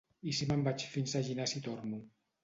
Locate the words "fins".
0.93-1.13